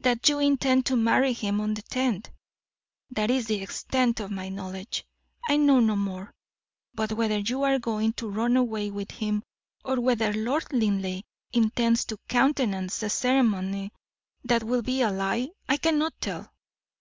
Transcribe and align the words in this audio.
"That 0.00 0.28
you 0.28 0.40
intend 0.40 0.86
to 0.86 0.96
marry 0.96 1.32
him 1.32 1.60
on 1.60 1.74
the 1.74 1.82
tenth. 1.82 2.28
That 3.12 3.30
is 3.30 3.46
the 3.46 3.62
extent 3.62 4.18
of 4.18 4.32
my 4.32 4.48
knowledge; 4.48 5.04
I 5.48 5.56
know 5.56 5.78
no 5.78 5.94
more. 5.94 6.34
But 6.94 7.12
whether 7.12 7.38
you 7.38 7.62
are 7.62 7.78
going 7.78 8.14
to 8.14 8.28
run 8.28 8.56
away 8.56 8.90
with 8.90 9.12
him, 9.12 9.44
or 9.84 10.00
whether 10.00 10.32
Lord 10.32 10.66
Linleigh 10.72 11.22
intends 11.52 12.04
to 12.06 12.18
countenance 12.26 13.04
a 13.04 13.08
ceremony 13.08 13.92
that 14.42 14.64
will 14.64 14.82
be 14.82 15.00
a 15.00 15.12
lie, 15.12 15.50
I 15.68 15.76
cannot 15.76 16.20
tell. 16.20 16.52